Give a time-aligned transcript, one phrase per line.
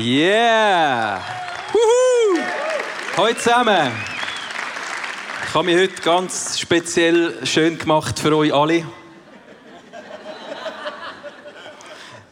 [0.00, 1.20] Yeah!
[1.74, 2.40] Wuhu!
[3.18, 3.92] Hallo zusammen!
[5.46, 8.86] Ich habe mich heute ganz speziell schön gemacht für euch alle.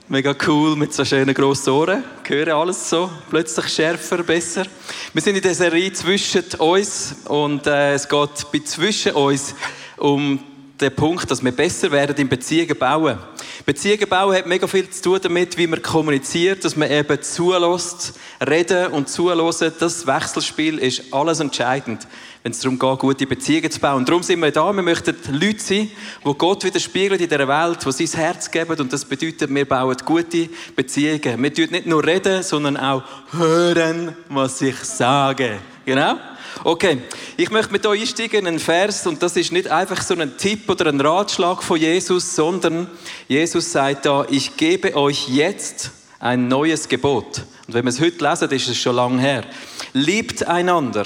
[0.09, 2.05] Mega cool mit so schönen grossen Ohren.
[2.27, 4.64] Hören alles so plötzlich schärfer, besser.
[5.12, 9.55] Wir sind in der Serie zwischen uns und äh, es geht bei zwischen uns
[9.98, 10.42] um
[10.80, 13.19] den Punkt, dass wir besser werden in Beziehungen bauen.
[13.66, 18.14] Beziehungen bauen hat mega viel zu tun damit, wie man kommuniziert, dass man eben zulässt,
[18.46, 19.72] reden und zulassen.
[19.78, 22.06] Das Wechselspiel ist alles entscheidend,
[22.42, 23.98] wenn es darum geht, gute Beziehungen zu bauen.
[23.98, 24.72] Und darum sind wir da.
[24.72, 25.91] Wir möchten Leute sein,
[26.24, 28.80] die Gott widerspiegeln in dieser Welt, die sein Herz geben.
[28.80, 31.42] Und das bedeutet, wir bauen gute Beziehungen.
[31.42, 33.02] Wir tun nicht nur reden, sondern auch
[33.33, 35.58] hören, was ich sage.
[35.84, 36.16] Genau?
[36.65, 37.03] Okay,
[37.36, 40.36] ich möchte mit euch einsteigen in einen Vers und das ist nicht einfach so ein
[40.36, 42.89] Tipp oder ein Ratschlag von Jesus, sondern
[43.28, 47.42] Jesus sagt da, ich gebe euch jetzt ein neues Gebot.
[47.67, 49.45] Und wenn wir es heute lesen, ist es schon lange her.
[49.92, 51.05] Liebt einander.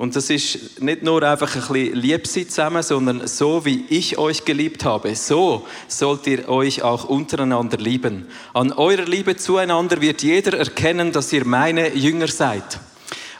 [0.00, 4.16] Und das ist nicht nur einfach ein bisschen lieb sein zusammen, sondern so wie ich
[4.16, 8.26] euch geliebt habe, so sollt ihr euch auch untereinander lieben.
[8.54, 12.80] An eurer Liebe zueinander wird jeder erkennen, dass ihr meine Jünger seid.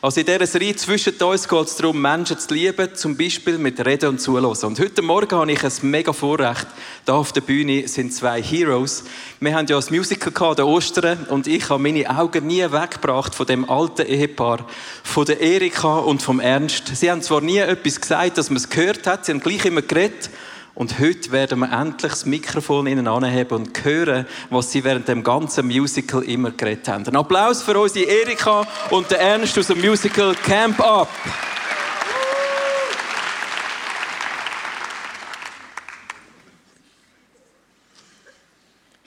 [0.03, 3.85] Also in dieser Serie zwischen uns geht es darum, Menschen zu lieben, zum Beispiel mit
[3.85, 4.47] Reden und Zuhören.
[4.47, 6.65] Und heute Morgen habe ich ein mega Vorrecht.
[7.05, 9.03] Da auf der Bühne sind zwei Heroes.
[9.39, 13.35] Wir haben ja ein Musical gehabt, der Ostern, und ich habe meine Augen nie weggebracht
[13.35, 14.65] von dem alten Ehepaar,
[15.03, 16.95] von der Erika und vom Ernst.
[16.95, 19.83] Sie haben zwar nie etwas gesagt, dass man es gehört hat, sie haben gleich immer
[19.83, 20.31] geredet,
[20.73, 25.23] und heute werden wir endlich das Mikrofon ihnen anheben und hören, was sie während dem
[25.23, 27.05] ganzen Musical immer geredet haben.
[27.05, 31.09] Ein Applaus für unsere Erika und den Ernst aus dem Musical Camp Up.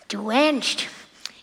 [0.09, 0.85] Du Ernst,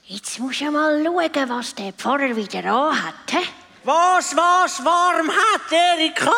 [0.05, 3.15] jetzt musst du mal schauen, was der Pfarrer wieder anhat.
[3.31, 3.37] He?
[3.83, 6.31] Was, was warm hat, Erika?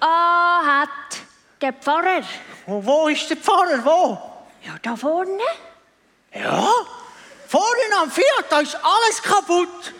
[0.00, 1.25] Anhat
[1.60, 2.22] der Pfarrer.
[2.66, 3.84] Und wo ist der Pfarrer?
[3.84, 4.18] Wo?
[4.64, 5.42] Ja, da vorne.
[6.34, 6.68] Ja,
[7.48, 9.94] vorne am Fiat, da ist alles kaputt.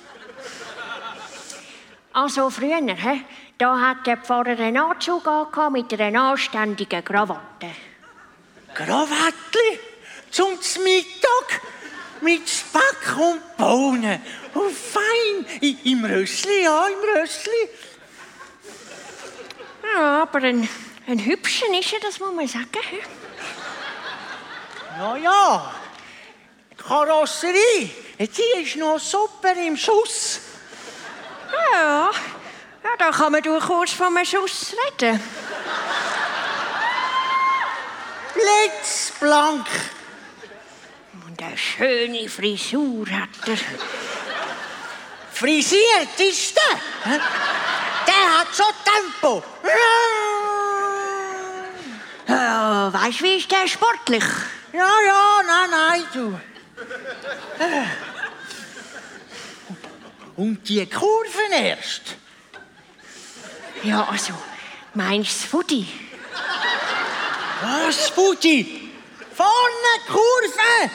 [2.13, 3.25] Also früher, he?
[3.59, 7.71] da hat der Pfarrer einen Anzug angehabt mit einer anständigen Krawatte.
[8.75, 9.81] Krawattli
[10.31, 10.53] zum
[10.83, 11.61] Mittag
[12.21, 14.21] mit Speck und Bohnen.
[14.55, 17.69] Und fein, I, im Rössli, ja, im Rössli.
[19.95, 20.69] Ja, aber ein,
[21.07, 22.67] ein hübschen ist er, das muss man sagen.
[24.99, 25.75] Ja, ja,
[26.73, 30.41] die Karosserie, die ist noch super im Schuss.
[31.73, 32.11] Ja,
[32.83, 35.23] ja, da kann man durchaus von einem Schuss reden.
[38.35, 39.67] Blitzblank.
[41.27, 43.59] Und eine schöne Frisur hat er.
[45.33, 46.59] Frisiert ist
[47.05, 47.21] hä?
[48.07, 49.43] Der hat schon Tempo.
[52.93, 54.25] Weißt du, wie ist der sportlich?
[54.73, 56.41] Ja, ja, nein, nein, du.
[60.37, 62.17] Und die Kurven erst.
[63.83, 64.35] Ja, also,
[64.95, 65.87] meinst du Fudi?
[67.63, 68.91] Was, Buti?
[69.35, 70.91] Vorne Kurve.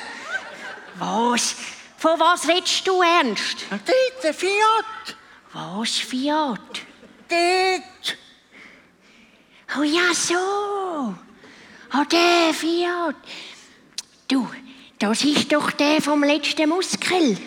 [1.00, 1.56] Was?
[1.98, 3.66] Von was redest du ernst?
[3.70, 5.16] Dort Fiat.
[5.54, 6.82] Was, Fiat?
[7.30, 8.18] Dort.
[9.78, 11.16] Oh ja, so.
[11.94, 13.16] Oh, der Fiat.
[14.28, 14.50] Du,
[14.98, 17.38] das ist doch der vom letzten Muskel.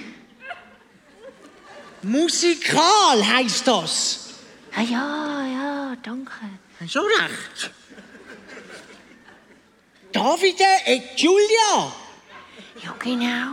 [2.03, 4.35] Musikal heisst das.
[4.77, 6.33] Ah, ja, ja, danke.
[6.87, 7.71] So recht.
[10.13, 11.93] Davide et Julia.
[12.83, 13.53] Ja, genau.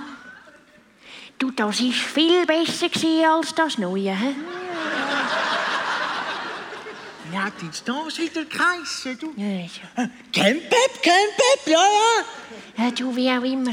[1.40, 2.90] Du, das war viel besser
[3.34, 4.16] als das Neue.
[4.16, 4.36] He?
[7.32, 9.34] Wie hat jetzt das wieder geheissen, du?
[9.38, 10.10] Ja, ja.
[10.34, 12.84] Campep, Campep, ja, ja.
[12.84, 13.72] Ja, du, wie auch immer.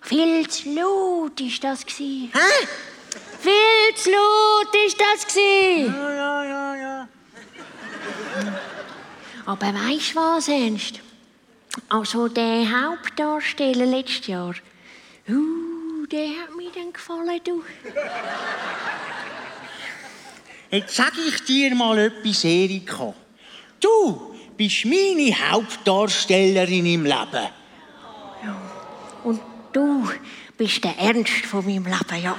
[0.00, 1.84] Viel zu laut ist das.
[1.98, 2.28] Hä?
[3.40, 5.34] Viel zu laut ist das.
[5.34, 7.08] Ja, ja, ja, ja.
[9.44, 11.00] Aber weißt du was, Ernst?
[11.90, 14.54] Also der Hauptdarsteller letztes Jahr,
[15.28, 17.62] uh, der hat mir dann gefallen, du.
[20.74, 23.14] Jetzt sag ich dir mal etwas, Erika.
[23.78, 27.48] Du bist meine Hauptdarstellerin im Leben.
[29.22, 29.40] Und
[29.72, 30.08] du
[30.58, 32.36] bist der Ernst von meinem Leben, ja.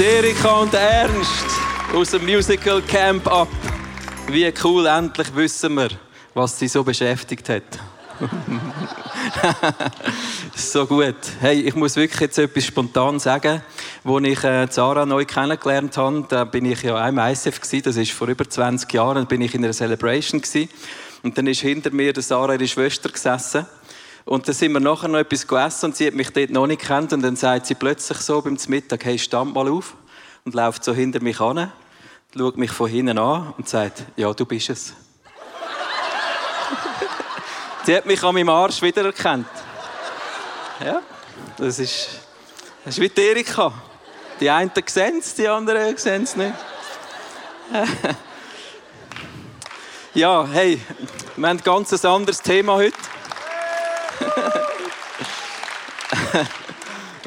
[0.00, 1.46] Erika und der Ernst.
[1.94, 3.48] aus dem Musical Camp ab.
[4.28, 5.90] Wie cool, endlich wissen wir,
[6.34, 7.62] was sie so beschäftigt hat.
[10.54, 11.16] so gut.
[11.40, 13.62] Hey, ich muss wirklich jetzt etwas spontan sagen.
[14.04, 17.96] Als ich äh, Zara neu kennengelernt habe, da bin ich ja im ISF gewesen, das
[17.96, 20.68] ist vor über 20 Jahren, bin ich in einer Celebration gewesen.
[21.22, 23.66] Und dann ist hinter mir Sarah, ihre Schwester, gesessen.
[24.24, 26.82] Und dann sind wir nachher noch etwas gegessen und sie hat mich dort noch nicht
[26.82, 29.96] kennt und dann sagt sie plötzlich so beim Mittag, hey, stand mal auf
[30.44, 31.72] und läuft so hinter mich an,
[32.36, 34.94] schaut mich von hinten an und sagt, ja, du bist es.
[37.84, 39.46] sie hat mich an meinem Arsch wiedererkannt.
[40.84, 41.02] Ja,
[41.58, 42.08] das ist,
[42.84, 43.72] das ist wie die Erika.
[44.40, 46.54] Die einen sehen es, die anderen sehen es nicht.
[50.14, 50.80] ja, hey,
[51.36, 52.96] wir haben ein ganz anderes Thema heute.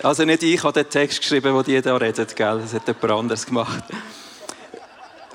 [0.03, 2.59] also nicht ich habe den Text geschrieben, den die da reden, gell?
[2.61, 3.83] das hat jemand anderes gemacht.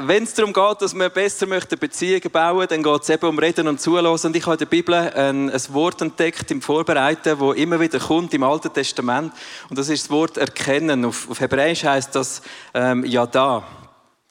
[0.02, 3.38] Wenn es darum geht, dass wir besser möchten Beziehungen bauen dann geht es eben um
[3.38, 4.28] Reden und Zulassen.
[4.28, 7.98] Und ich habe in der Bibel ein, ein Wort entdeckt im Vorbereiten, wo immer wieder
[7.98, 9.32] kommt im Alten Testament.
[9.68, 11.04] Und das ist das Wort Erkennen.
[11.04, 12.40] Auf, auf Hebräisch heißt das
[12.72, 13.62] ähm, da.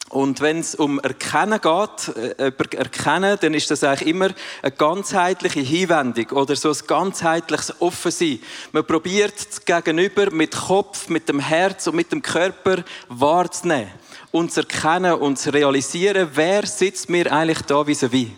[0.10, 4.30] Und wenn es um Erkennen geht, äh, Erkennen, dann ist das eigentlich immer
[4.64, 8.40] eine ganzheitliche Hinwendung oder so ein ganzheitliches Offensein.
[8.72, 13.92] Man probiert das Gegenüber mit Kopf, mit dem Herz und mit dem Körper wahrzunehmen
[14.32, 18.30] und zu erkennen und zu realisieren, wer sitzt mir eigentlich da vis-à-vis.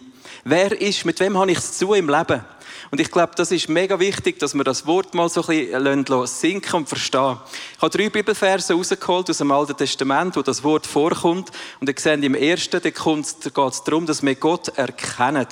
[0.44, 2.44] Wer ist, mit wem habe ich es zu im Leben?
[2.92, 6.28] Und ich glaube, das ist mega wichtig, dass wir das Wort mal so ein bisschen
[6.28, 7.38] sinken und verstehen.
[7.78, 11.52] Ich habe drei Bibelverse rausgeholt aus dem Alten Testament, wo das Wort vorkommt.
[11.80, 15.48] Und ihr seht, im ersten, da geht es darum, dass wir Gott erkennen.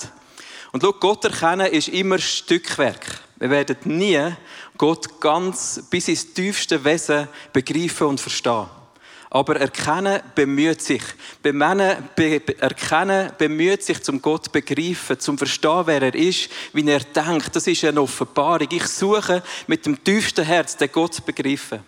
[0.72, 3.20] Und schau, Gott erkennen ist immer Stückwerk.
[3.38, 4.20] Wir werden nie
[4.76, 8.66] Gott ganz bis ins tiefste Wesen begreifen und verstehen.
[9.32, 11.02] Aber erkennen bemüht sich.
[11.40, 16.98] Bemennen, be, erkennen bemüht sich, zum Gott begreifen, zum verstehen, wer er ist, wie er
[16.98, 17.54] denkt.
[17.54, 18.66] Das ist eine Offenbarung.
[18.72, 21.78] Ich suche mit dem tiefsten Herz, den Gott zu begreifen.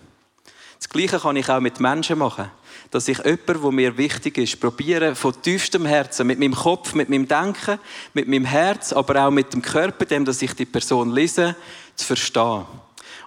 [0.78, 2.50] Das Gleiche kann ich auch mit Menschen machen.
[2.92, 7.08] Dass ich jemanden, der mir wichtig ist, probiere von tiefstem Herzen, mit meinem Kopf, mit
[7.08, 7.78] meinem Denken,
[8.14, 11.56] mit meinem Herz, aber auch mit dem Körper, dem, dass ich die Person lese,
[11.96, 12.66] zu verstehen.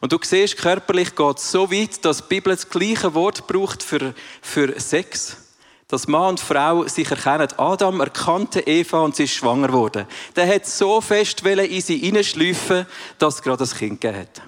[0.02, 3.82] Und du siehst, körperlich geht es so weit, dass die Bibel das gleiche Wort braucht
[3.82, 5.38] für, für Sex.
[5.88, 7.48] Dass Mann und Frau sich erkennen.
[7.58, 10.08] Adam erkannte Eva und sie ist schwanger geworden.
[10.36, 12.86] Der hat so fest in sie hineinschleifen,
[13.20, 14.42] dass es gerade ein Kind gegeben hat.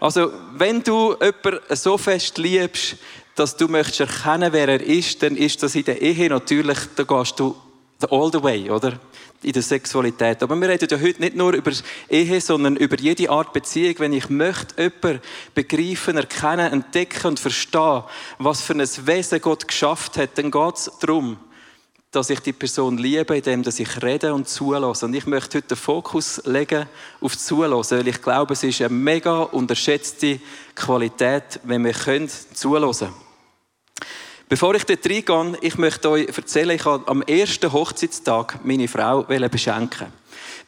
[0.00, 2.96] Also, wenn du jemanden so fest liebst,
[3.36, 7.04] dass du möchtest erkennen, wer er ist, dann ist das in der Ehe natürlich, da
[7.04, 7.54] gehst du
[8.10, 8.98] all the way, oder?
[9.42, 10.42] in der Sexualität.
[10.42, 11.72] Aber wir reden ja heute nicht nur über
[12.08, 13.94] Ehe, sondern über jede Art Beziehung.
[13.98, 15.22] Wenn ich möchte, jemanden
[15.54, 18.02] begreifen, erkennen, entdecken und verstehen,
[18.38, 21.38] was für ein Wesen Gott geschafft hat, dann geht es darum,
[22.10, 25.06] dass ich die Person liebe, indem ich rede und zulasse.
[25.06, 26.86] Und ich möchte heute den Fokus legen
[27.20, 30.40] auf Zulassen, weil ich glaube, es ist eine mega unterschätzte
[30.74, 33.29] Qualität, wenn wir zulassen können.
[34.50, 39.22] Bevor ich dort reingehe, ich möchte euch erzählen, ich habe am ersten Hochzeitstag meine Frau
[39.22, 40.08] beschenken.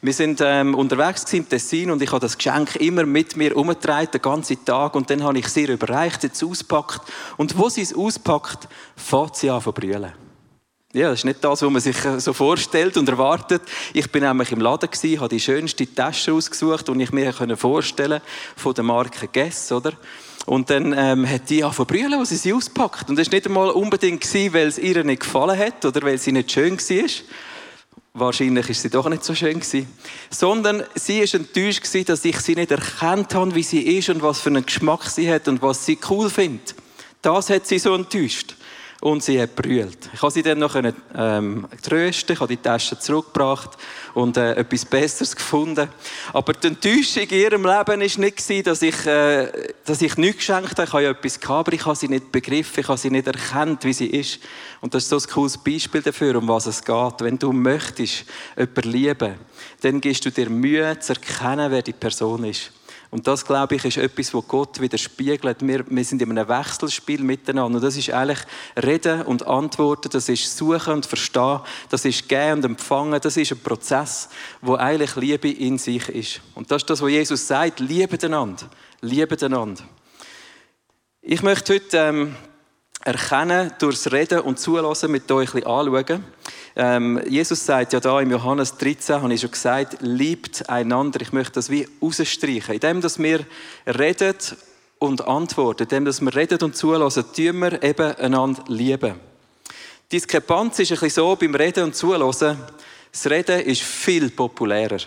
[0.01, 4.07] Wir sind ähm, unterwegs im Tessin und ich habe das Geschenk immer mit mir umgetragen,
[4.13, 4.95] den ganzen Tag.
[4.95, 7.01] Und dann habe ich sie überreicht, jetzt auspackt.
[7.35, 10.13] Und wo sie es auspackt, fängt sie an zu brüllen.
[10.93, 13.63] Ja, das ist nicht das, was man sich äh, so vorstellt und erwartet.
[13.91, 18.21] Ich bin nämlich im Laden gewesen, habe die schönste Tasche ausgesucht, die ich mir vorstellen
[18.21, 19.91] konnte, von der Marke Guess, oder?
[20.45, 23.09] Und dann ähm, hat die angefangen zu brüllen, als sie sie auspackt.
[23.09, 26.17] Und das war nicht einmal unbedingt, gewesen, weil es ihr nicht gefallen hat oder weil
[26.17, 27.09] sie nicht schön war.
[28.15, 29.87] Wahrscheinlich ist sie doch nicht so schön gewesen.
[30.29, 34.21] Sondern sie ist enttäuscht gewesen, dass ich sie nicht erkannt habe, wie sie ist und
[34.21, 36.75] was für einen Geschmack sie hat und was sie cool findet.
[37.21, 38.55] Das hat sie so enttäuscht
[39.03, 40.09] und sie hat brüllt.
[40.13, 43.71] Ich habe sie dann noch ähm, trösten, ich habe die Tasche zurückgebracht
[44.13, 45.89] und äh, etwas Besseres gefunden.
[46.31, 50.71] Aber die Enttäuschung in ihrem Leben war nicht, dass ich, äh, dass ich nichts geschenkt
[50.71, 50.83] habe.
[50.85, 53.27] Ich habe ja etwas gehabt, aber ich habe sie nicht begriffen, ich habe sie nicht
[53.27, 54.39] erkannt, wie sie ist.
[54.79, 57.13] Und das ist so ein cooles Beispiel dafür, um was es geht.
[57.19, 58.23] Wenn du möchtest,
[58.55, 59.35] jemanden lieben,
[59.81, 62.71] dann gibst du dir Mühe, zu erkennen, wer die Person ist.
[63.13, 65.57] Und das, glaube ich, ist etwas, was Gott widerspiegelt.
[65.61, 67.75] Wir, wir sind in einem Wechselspiel miteinander.
[67.75, 68.39] Und das ist eigentlich
[68.75, 71.59] Reden und Antworten, das ist Suchen und Verstehen,
[71.91, 74.29] das ist Gehen und Empfangen, das ist ein Prozess,
[74.61, 76.41] wo eigentlich Liebe in sich ist.
[76.55, 78.67] Und das ist das, was Jesus sagt, liebe einander,
[79.01, 79.83] liebe einander.
[81.21, 82.35] Ich möchte heute ähm,
[83.05, 86.23] erkennen, durchs Reden und Zulassen mit euch ein bisschen anschauen,
[86.75, 91.21] ähm, Jesus sagt ja da im Johannes 13, habe ich schon gesagt, liebt einander.
[91.21, 92.73] Ich möchte das wie rausstreichen.
[92.73, 93.45] Indem, dass wir
[93.85, 94.35] reden
[94.97, 99.15] und antworten, indem, dass wir reden und zulassen, tun wir eben einander lieben.
[100.11, 102.57] Diskrepanz ist ein bisschen so beim Reden und Zuhören.
[103.11, 104.99] Das Reden ist viel populärer.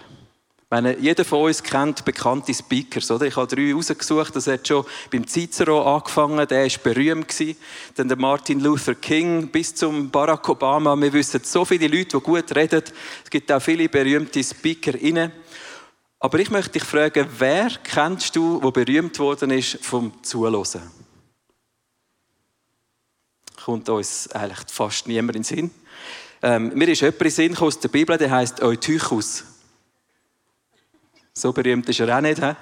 [0.69, 3.27] Meine, jeder von uns kennt bekannte Speakers, oder?
[3.27, 4.35] Ich habe drei rausgesucht.
[4.35, 6.45] Das hat schon beim Cicero angefangen.
[6.49, 7.57] Der war berühmt gewesen.
[7.95, 10.97] Dann der Martin Luther King bis zum Barack Obama.
[10.97, 12.83] Wir wissen so viele Leute, die gut reden.
[13.23, 15.31] Es gibt auch viele berühmte Speaker inne.
[16.19, 20.83] Aber ich möchte dich fragen, wer kennst du, der berühmt worden ist vom Zuhören?
[23.65, 25.71] Kommt uns eigentlich fast niemand in den Sinn.
[26.43, 29.45] Ähm, mir ist jemand in den Sinn aus der Bibel, der heißt Eutychus.
[31.39, 32.43] So berühmt ist er auch nicht.
[32.43, 32.53] He?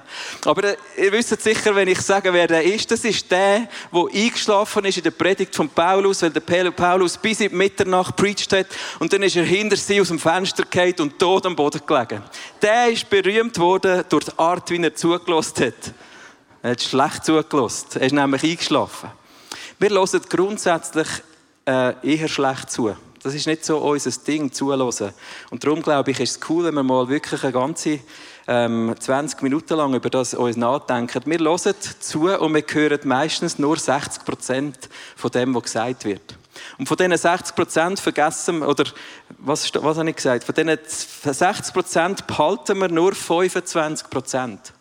[0.46, 2.90] Aber äh, ihr wisst sicher, wenn ich sage, wer der ist.
[2.90, 7.38] Das ist der, der eingeschlafen ist in der Predigt von Paulus, weil der Paulus bis
[7.38, 8.66] in Mitternacht predigt hat.
[8.98, 12.20] Und dann ist er hinter sie aus dem Fenster gefallen und tot am Boden gelegen.
[12.60, 15.94] Der ist berühmt worden durch die Art, wie er zugelassen hat.
[16.60, 17.86] Er hat schlecht zugelassen.
[17.94, 19.10] Er ist nämlich eingeschlafen.
[19.78, 21.08] Wir hören grundsätzlich
[21.64, 22.92] äh, eher schlecht zu.
[23.22, 25.12] Das ist nicht so unser Ding, zuhören.
[25.50, 28.00] Und darum glaube ich, ist es cool, wenn wir mal wirklich eine ganze
[28.46, 31.22] ähm, 20 Minuten lang über das uns nachdenken.
[31.26, 36.36] Wir hören zu und wir hören meistens nur 60 Prozent von dem, was gesagt wird.
[36.78, 38.84] Und von diesen 60 Prozent vergessen, oder
[39.38, 40.44] was, was habe ich gesagt?
[40.44, 44.72] Von diesen 60 Prozent behalten wir nur 25 Prozent.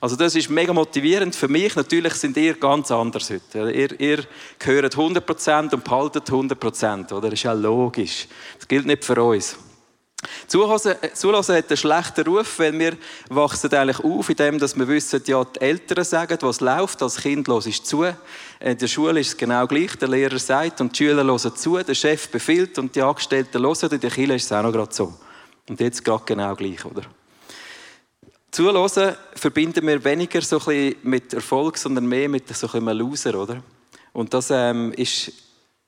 [0.00, 1.74] Also das ist mega motivierend für mich.
[1.76, 3.70] Natürlich sind ihr ganz anders heute.
[3.70, 4.24] Ihr, ihr
[4.58, 7.12] gehört 100% und behaltet 100%.
[7.12, 7.22] Oder?
[7.22, 8.28] Das ist ja logisch.
[8.58, 9.56] Das gilt nicht für uns.
[10.46, 12.96] Zuhören, Zuhören hat einen schlechten Ruf, weil wir
[13.28, 17.48] wachsen eigentlich auf, indem dass wir wissen, ja, die Eltern sagen, was läuft, als Kind
[17.48, 18.04] los ist zu.
[18.60, 21.78] In der Schule ist es genau gleich, der Lehrer sagt und die Schüler hören zu,
[21.78, 24.94] der Chef befiehlt und die Angestellten hören, in der Kirche ist es auch noch gerade
[24.94, 25.14] so.
[25.68, 27.02] Und jetzt gerade genau gleich, oder?
[28.50, 32.98] Zuhören verbinden wir weniger so ein bisschen mit Erfolg, sondern mehr mit so ein einem
[32.98, 33.62] Loser, oder?
[34.12, 35.32] Und das ähm, ist,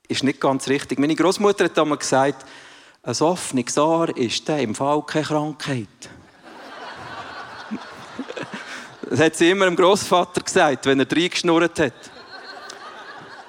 [0.07, 0.99] ist nicht ganz richtig.
[0.99, 2.45] Meine Großmutter hat einmal gesagt,
[3.07, 5.87] ein offenes Ohr ist der im Fall keine Krankheit.
[9.09, 11.93] das hat sie immer dem Großvater gesagt, wenn er reingeschnurrt hat.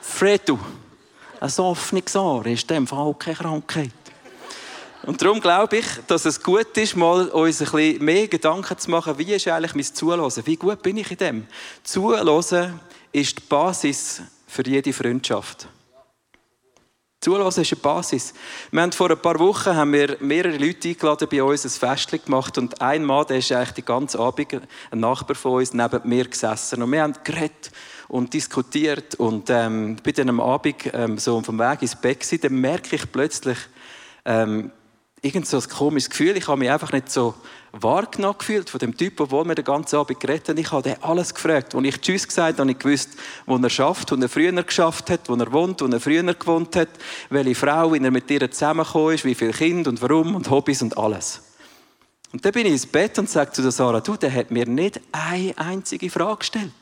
[0.00, 0.60] Fredu,
[1.40, 3.90] ein offenes Ohr ist im Fall keine Krankheit.
[5.02, 8.90] Und darum glaube ich, dass es gut ist, mal uns ein bisschen mehr Gedanken zu
[8.92, 10.46] machen, wie ist eigentlich mein Zuhören?
[10.46, 11.46] Wie gut bin ich in dem?
[11.82, 12.78] Zuhören
[13.10, 15.66] ist die Basis für jede Freundschaft.
[17.20, 18.32] Zuhören ist eine Basis.
[18.70, 22.12] Wir haben vor ein paar Wochen haben wir mehrere Leute eingeladen, bei uns ein Fest
[22.24, 26.08] gemacht und ein Mann, der ist eigentlich die ganze Abend, ein Nachbar von uns, neben
[26.08, 27.72] mir gesessen und wir haben geredet
[28.06, 32.60] und diskutiert und ähm, bei diesem Abend ähm, so vom Weg ins Bett gewesen, dann
[32.60, 33.58] merke ich plötzlich,
[34.24, 34.70] ähm,
[35.20, 36.36] irgend so ein komisches Gefühl.
[36.36, 37.34] Ich habe mich einfach nicht so
[37.72, 40.58] wahrgenommen gefühlt von dem Typ, obwohl wir den ganzen Abend geredet haben.
[40.58, 41.74] Ich habe den alles gefragt.
[41.74, 43.10] Als ich Tschüss gesagt habe, habe ich gewusst,
[43.46, 46.76] wo er schafft, wo er früher geschafft hat, wo er wohnt, wo er früher gewohnt
[46.76, 46.88] hat,
[47.30, 50.82] welche Frau, wie er mit ihr zusammengekommen ist, wie viele Kinder und warum und Hobbys
[50.82, 51.42] und alles.
[52.32, 54.66] Und dann bin ich ins Bett und sage zu der Sarah, du, der hat mir
[54.66, 56.72] nicht eine einzige Frage gestellt.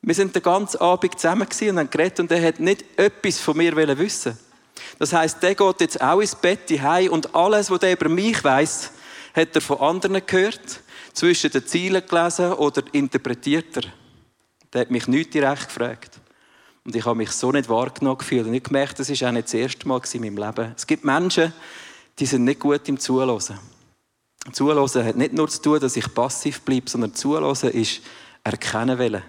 [0.00, 3.56] Wir sind den ganzen Abend zusammen und haben geredet und er hat nicht etwas von
[3.56, 4.36] mir wissen
[4.98, 8.42] das heißt, der geht jetzt auch ins Bett heim und alles, was er über mich
[8.42, 8.90] weiß,
[9.34, 10.80] hat er von anderen gehört,
[11.12, 13.82] zwischen den Zielen gelesen oder interpretiert er.
[14.72, 16.20] Der hat mich nicht direkt gefragt.
[16.84, 19.46] Und ich habe mich so nicht wahrgenommen gefühlt und ich gemerkt, das war auch nicht
[19.46, 20.72] das erste Mal in meinem Leben.
[20.76, 21.52] Es gibt Menschen,
[22.18, 23.58] die sind nicht gut im Zuhören.
[24.52, 28.00] Zuhören hat nicht nur zu tun, dass ich passiv bleibe, sondern Zuhören ist
[28.42, 29.22] erkennen wollen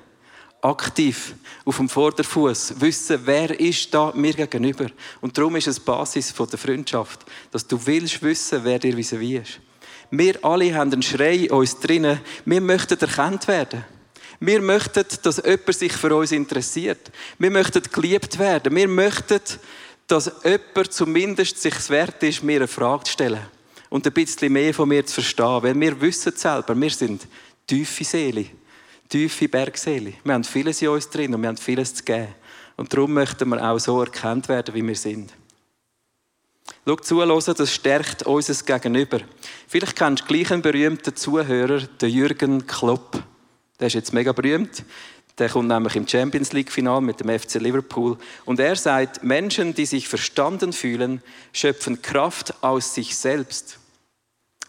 [0.63, 4.87] aktiv auf dem Vorderfuß wissen, wer ist da mir gegenüber.
[5.19, 9.35] Und darum ist es die Basis der Freundschaft, dass du willst wissen, wer dir wie
[9.35, 9.59] ist.
[10.15, 12.19] Wir alle haben einen Schrei in uns drinnen.
[12.45, 13.83] Wir möchten erkannt werden.
[14.39, 17.11] Wir möchten, dass jemand sich für uns interessiert.
[17.39, 18.75] Wir möchten geliebt werden.
[18.75, 19.39] Wir möchten,
[20.07, 23.41] dass jemand zumindest sich wert ist, mir eine Frage zu stellen.
[23.89, 25.63] Und ein bisschen mehr von mir zu verstehen.
[25.63, 27.27] Weil wir wissen selber, wir sind
[27.65, 28.45] tiefe Seele
[29.13, 30.13] tiefe Bergseele.
[30.23, 32.29] Wir haben vieles in uns drin und wir haben vieles zu geben.
[32.77, 35.31] Und darum möchten wir auch so erkannt werden, wie wir sind.
[36.85, 39.21] Schau, zuhören, das stärkt unser Gegenüber.
[39.69, 43.23] Vielleicht kennst du gleich einen berühmten Zuhörer, den Jürgen Klopp.
[43.79, 44.83] Der ist jetzt mega berühmt.
[45.37, 48.17] Der kommt nämlich im Champions League-Final mit dem FC Liverpool.
[48.43, 51.21] Und er sagt, Menschen, die sich verstanden fühlen,
[51.53, 53.79] schöpfen Kraft aus sich selbst.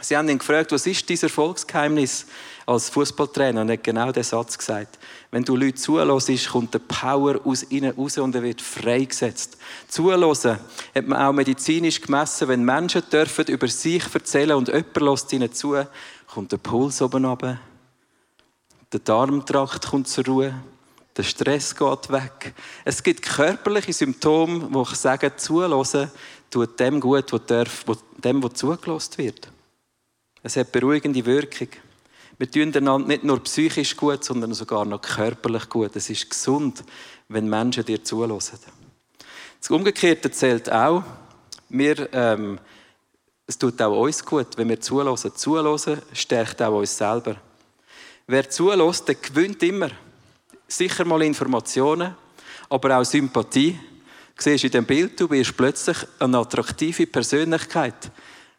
[0.01, 2.27] Sie haben ihn gefragt, was ist dieses Erfolgsgeheimnis
[2.67, 3.63] als Fußballtrainer?
[3.63, 4.99] Und hat genau den Satz gesagt.
[5.31, 9.57] Wenn du Leute zuhörst, kommt der Power aus ihnen raus und er wird freigesetzt.
[9.89, 10.59] Zuhören
[10.95, 12.49] hat man auch medizinisch gemessen.
[12.49, 15.77] Wenn Menschen dürfen über sich erzählen und jemand lässt ihnen zu,
[16.27, 17.61] kommt der Puls oben runter,
[18.93, 20.55] der Darmtrakt kommt zur Ruhe,
[21.17, 22.55] Der Stress geht weg.
[22.85, 26.11] Es gibt körperliche Symptome, wo ich sage, zuhören
[26.51, 29.49] tut dem gut, wo, dem, wo zugelassen wird.
[30.43, 31.69] Es hat beruhigende Wirkung.
[32.37, 35.95] Wir tun einander nicht nur psychisch gut, sondern sogar noch körperlich gut.
[35.95, 36.83] Es ist gesund,
[37.29, 38.59] wenn Menschen dir zulassen.
[39.61, 41.05] Das Umgekehrte zählt auch.
[41.69, 42.59] Wir, ähm,
[43.47, 45.35] es tut auch uns gut, wenn wir zulassen.
[45.37, 47.37] Zulassen stärkt auch uns selber.
[48.27, 49.91] Wer zulässt, der gewinnt immer.
[50.67, 52.17] Sicher mal Informationen,
[52.69, 53.79] aber auch Sympathie.
[54.37, 58.11] Du siehst in dem Bild, du bist plötzlich eine attraktive Persönlichkeit.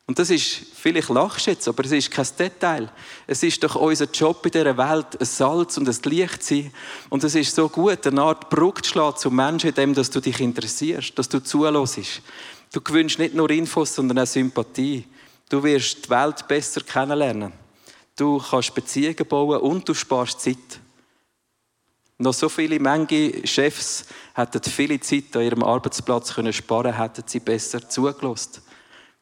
[0.08, 2.92] Und das ist, vielleicht lachst du jetzt, aber es ist kein Detail.
[3.26, 6.72] Es ist doch unser Job in dieser Welt, ein Salz und ein Licht zu sein.
[7.10, 10.12] Und es ist so gut, eine Art Brücke zu schlagen zum Menschen, in dem, dass
[10.12, 12.22] du dich interessierst, dass du zulässt.
[12.72, 15.06] Du gewünscht nicht nur Infos, sondern auch Sympathie.
[15.50, 17.54] Du wirst die Welt besser kennenlernen.
[18.16, 20.80] Du kannst Beziehungen bauen und du sparst Zeit.
[22.18, 27.40] Noch so viele Menge Chefs hätten viele Zeit an ihrem Arbeitsplatz können sparen, hätten sie
[27.40, 28.62] besser zugelassen.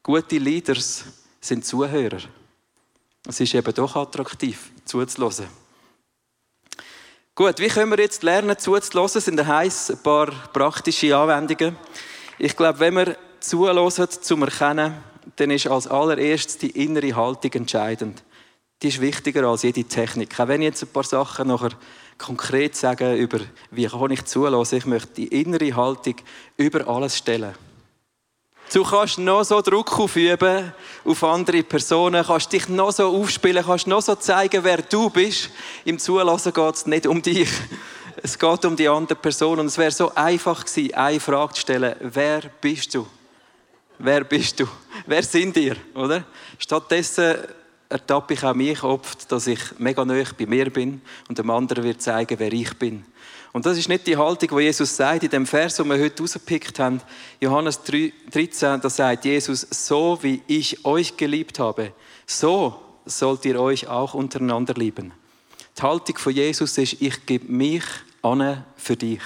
[0.06, 1.06] Gute Leaders
[1.40, 2.20] sind Zuhörer.
[3.26, 5.48] Es ist eben doch attraktiv, zuzuhören.
[7.34, 9.10] Gut, wie können wir jetzt lernen, zuzuhören?
[9.16, 11.78] Es sind heiß ein paar praktische Anwendungen.
[12.38, 15.02] Ich glaube, wenn wir zuhören, zum Erkennen,
[15.38, 18.24] dann ist als allererstes die innere Haltung entscheidend.
[18.82, 20.38] Die ist wichtiger als jede Technik.
[20.38, 21.72] Auch wenn ich jetzt ein paar Sachen nachher
[22.18, 23.40] konkret sage über,
[23.72, 26.16] wie kann ich zulassen, ich möchte die innere Haltung
[26.58, 27.56] über alles stellen.
[28.72, 30.74] Du kannst noch so Druck aufüben
[31.06, 35.50] auf andere Personen, kannst dich noch so aufspielen, kannst noch so zeigen, wer du bist.
[35.86, 37.50] Im Zulassen geht es nicht um dich.
[38.26, 39.60] Es geht um die andere Person.
[39.60, 41.96] Und es wäre so einfach gewesen, eine Frage zu stellen.
[42.00, 43.06] Wer bist du?
[43.98, 44.68] Wer bist du?
[45.08, 45.76] Wer sind ihr?
[45.94, 46.24] Oder?
[46.58, 47.36] Stattdessen
[47.90, 51.84] ertappe ich auch mich oft, dass ich mega neu bei mir bin und dem anderen
[51.84, 53.06] wird zeigen, wer ich bin.
[53.54, 56.24] Und das ist nicht die Haltung, die Jesus sagt in dem Vers, den wir heute
[56.24, 57.00] rausgepickt haben.
[57.40, 61.94] Johannes 13, da sagt Jesus, so wie ich euch geliebt habe,
[62.26, 65.14] so sollt ihr euch auch untereinander lieben.
[65.78, 67.84] Die Haltung von Jesus ist, ich gebe mich
[68.24, 69.22] an für dich.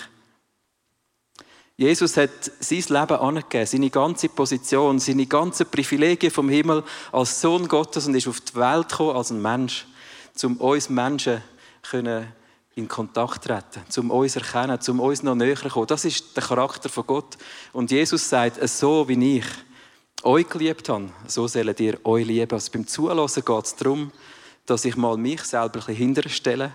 [1.77, 7.67] Jesus hat sein Leben angegeben, seine ganze Position, seine ganzen Privilegien vom Himmel als Sohn
[7.67, 9.85] Gottes und ist auf die Welt gekommen als ein Mensch,
[10.43, 11.41] um uns Menschen
[11.83, 12.33] können
[12.77, 15.87] in Kontakt treten, um uns erkennen, um uns noch näher zu kommen.
[15.87, 17.37] Das ist der Charakter von Gott.
[17.73, 19.45] Und Jesus sagt, so wie ich
[20.21, 22.53] euch geliebt habe, so sollt ihr euch lieben.
[22.53, 24.11] Also beim Zulassen geht es darum,
[24.67, 26.71] dass ich mal mich selber ein bisschen hinterstelle,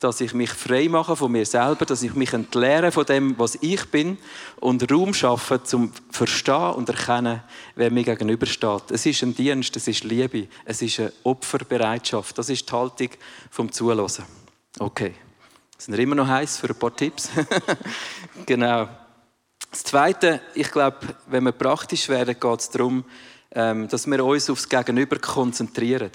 [0.00, 3.56] dass ich mich frei mache von mir selber, dass ich mich entleere von dem, was
[3.60, 4.18] ich bin
[4.56, 7.42] und Raum schaffe, zum Verstehen und Erkennen,
[7.76, 8.90] wer mir gegenübersteht.
[8.90, 12.36] Es ist ein Dienst, es ist Liebe, es ist eine Opferbereitschaft.
[12.36, 13.10] Das ist die Haltung
[13.50, 14.24] vom Zulassen.
[14.80, 15.14] Okay.
[15.84, 17.28] Sind wir immer noch heiß für ein paar Tipps?
[18.46, 18.88] genau.
[19.70, 23.04] Das Zweite, ich glaube, wenn wir praktisch werden, geht es darum,
[23.50, 26.10] ähm, dass wir uns aufs Gegenüber konzentrieren.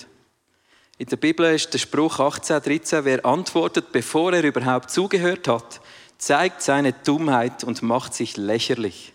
[0.97, 5.81] In der Bibel ist der Spruch 18,13, wer antwortet, bevor er überhaupt zugehört hat,
[6.17, 9.13] zeigt seine Dummheit und macht sich lächerlich.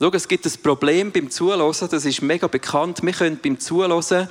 [0.00, 3.02] Schau, es gibt ein Problem beim Zuhören, das ist mega bekannt.
[3.02, 4.30] Wir können beim Zuhören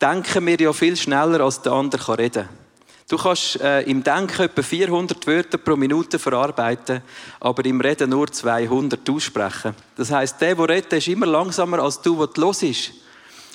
[0.00, 2.69] denken wir ja viel schneller, als der andere reden kann.
[3.10, 7.02] Du kannst äh, im Denken etwa 400 Wörter pro Minute verarbeiten,
[7.40, 9.74] aber im Reden nur 200 aussprechen.
[9.96, 12.92] Das heißt, der, der redet, ist immer langsamer als du, der los ist.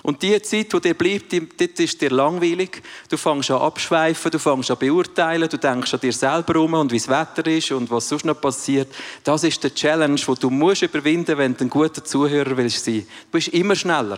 [0.03, 2.83] Und die Zeit, die dir bleibt, dort ist dir langweilig.
[3.09, 6.91] Du fängst an abschweifen, du fängst an beurteilen, du denkst an dir selber um und
[6.91, 8.93] wie das Wetter ist und was sonst noch passiert.
[9.23, 13.07] Das ist der Challenge, den du musst überwinden, wenn du ein guter Zuhörer willst sein.
[13.31, 14.17] Du bist immer schneller.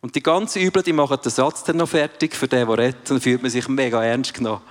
[0.00, 3.10] Und die ganze Übel, die machen den Satz dann noch fertig für den, der redet.
[3.10, 4.62] Dann fühlt man sich mega ernst genommen.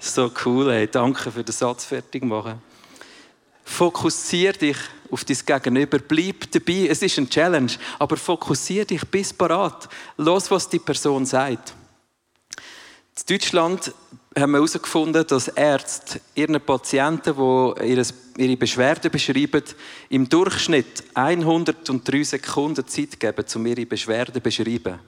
[0.00, 0.88] So cool, ey.
[0.88, 2.60] Danke für den Satz fertig machen.
[3.64, 4.76] Fokussier dich
[5.10, 5.98] auf dein Gegenüber.
[6.00, 6.88] Bleib dabei.
[6.88, 7.70] Es ist ein Challenge.
[8.00, 9.88] Aber fokussier dich bis parat.
[10.16, 11.74] Los, was die Person sagt.
[12.56, 13.92] In Deutschland
[14.38, 19.62] haben wir herausgefunden, dass Ärzte ihren Patienten, die ihre Beschwerden beschreiben,
[20.08, 24.98] im Durchschnitt 103 Sekunden Zeit geben, um ihre Beschwerden zu beschreiben.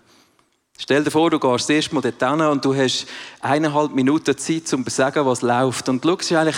[0.77, 3.07] Stell dir vor, du gehst das erste Mal dort hin und du hast
[3.41, 5.89] eineinhalb Minuten Zeit, um zu sagen, was läuft.
[5.89, 6.57] Und schau, es ist eigentlich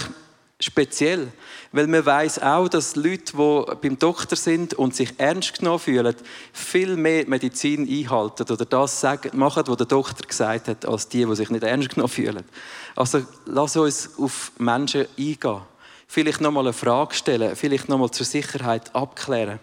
[0.58, 1.28] speziell.
[1.72, 6.14] Weil man weiß auch, dass Leute, die beim Doktor sind und sich ernst genommen fühlen,
[6.52, 9.02] viel mehr Medizin einhalten oder das
[9.32, 12.44] machen, was der Doktor gesagt hat, als die, die sich nicht ernst genommen fühlen.
[12.94, 15.62] Also lass uns auf Menschen eingehen.
[16.08, 19.58] Vielleicht nochmal eine Frage stellen, vielleicht nochmal zur Sicherheit abklären.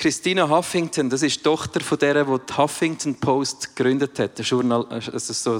[0.00, 4.44] Christina Huffington, das ist die Tochter von der, die die Huffington Post gegründet hat, ein,
[4.44, 5.58] Journal, also so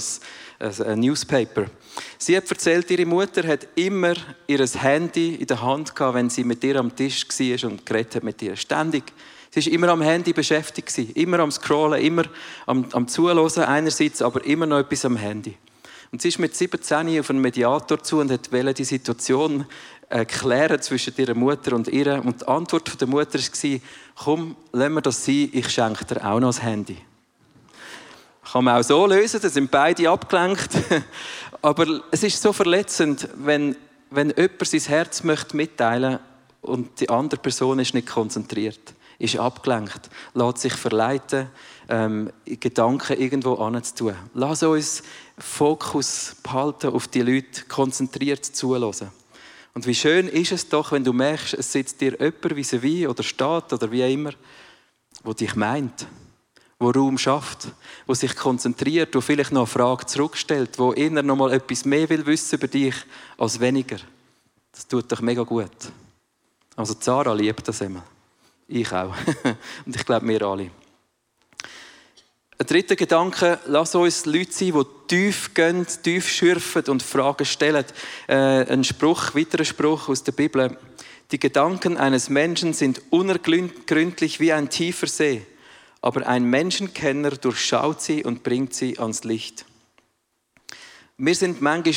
[0.61, 1.67] ein, ein Newspaper.
[2.19, 4.15] Sie hat erzählt, ihre Mutter hat immer
[4.47, 8.15] ihr Handy in der Hand gehabt, wenn sie mit ihr am Tisch war und geredet
[8.15, 8.55] hat mit ihr.
[8.55, 9.13] Ständig.
[9.51, 12.23] Sie war immer am Handy beschäftigt, immer am Scrollen, immer
[12.67, 15.57] am, am Zuhören einerseits, aber immer noch etwas am Handy.
[16.11, 19.67] Und sie ist mit 17 auf einen Mediator zu und hat die Situation
[20.09, 22.25] erklären zwischen ihrer Mutter und ihr.
[22.25, 23.81] Und die Antwort der Mutter war,
[24.17, 26.97] komm, lass mir das sein, ich schenke dir auch noch das Handy.
[28.51, 30.71] Kann man auch so lösen, da sind beide abgelenkt.
[31.63, 33.77] Aber es ist so verletzend, wenn,
[34.11, 36.19] wenn jemand sein Herz möchte mitteilen
[36.63, 38.81] und die andere Person ist nicht konzentriert,
[39.19, 41.49] ist abgelenkt, lässt sich verleiten,
[41.91, 44.15] ähm, Gedanken irgendwo anzutun.
[44.33, 45.03] Lass uns
[45.39, 49.11] Fokus behalten auf die Leute, konzentriert zulassen.
[49.75, 53.07] Und wie schön ist es doch, wenn du merkst, es sitzt dir jemand wie wie
[53.07, 54.33] oder steht oder wie immer,
[55.23, 56.07] wo dich meint,
[56.79, 57.69] wo Raum schafft,
[58.07, 62.09] wo sich konzentriert, wo vielleicht noch eine Frage zurückstellt, wo inner noch mal etwas mehr
[62.09, 62.95] will wissen über dich
[63.37, 63.99] als weniger.
[64.73, 65.93] Das tut doch mega gut.
[66.77, 68.05] Also Zara liebt das immer.
[68.69, 69.15] Ich auch.
[69.87, 70.71] Und ich glaube, wir alle.
[72.61, 77.85] Ein dritter Gedanke, lass uns Leute sein, die tief gehen, tief schürfen und Fragen stellen.
[78.27, 80.77] Äh, ein Spruch, weiterer Spruch aus der Bibel.
[81.31, 85.47] Die Gedanken eines Menschen sind unergründlich wie ein tiefer See,
[86.03, 89.65] aber ein Menschenkenner durchschaut sie und bringt sie ans Licht.
[91.17, 91.95] Wir sind manchmal,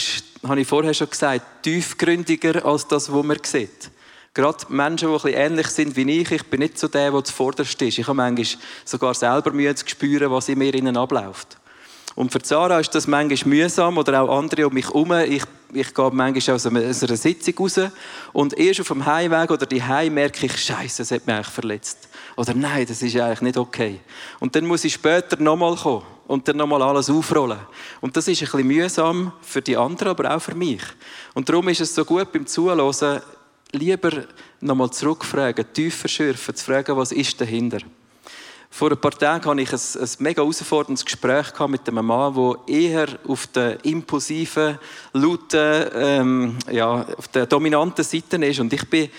[0.47, 3.89] habe ich vorher schon gesagt, tiefgründiger als das, was man sieht.
[4.34, 7.82] Gerade Menschen, die ein ähnlich sind wie ich, ich bin nicht so der, der zuvorderst
[7.82, 8.00] ist.
[8.00, 11.58] Ich habe manchmal sogar selber Mühe zu spüren, was in mir innen abläuft.
[12.15, 15.12] Und für Zara ist das manchmal mühsam oder auch andere um mich herum.
[15.12, 17.80] Ich, ich gehe manchmal aus einer, Sitzung raus
[18.32, 21.48] und erst auf dem Heimweg oder die Heim merke ich, Scheiße, das hat mich eigentlich
[21.48, 22.10] verletzt.
[22.38, 24.00] Oder nein, das ist eigentlich nicht okay.
[24.39, 27.60] Und dann muss ich später nochmal kommen und dann nochmal alles aufrollen.
[28.00, 30.82] Und das ist ein bisschen mühsam für die anderen, aber auch für mich.
[31.34, 32.80] Und darum ist es so gut beim Zuhören,
[33.71, 34.12] lieber
[34.60, 37.79] nochmal zurückfragen, tiefer schürfen, zu fragen, was ist dahinter.
[38.73, 42.55] Vor ein paar Tagen hatte ich ein, ein mega herausforderndes Gespräch mit einem Mann, der
[42.73, 44.79] eher auf der impulsiven,
[45.12, 48.62] lauten, ähm, ja, auf der dominanten Seite ist.
[48.62, 49.10] Und ich bin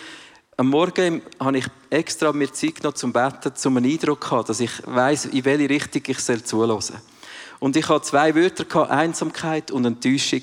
[0.57, 4.47] am Morgen habe ich extra mir Zeit genommen zum Betten, um einen Eindruck zu haben,
[4.47, 6.97] dass ich weiß, in welche Richtung ich zuhören soll.
[7.61, 10.43] Und ich hatte zwei Wörter, Einsamkeit und Enttäuschung.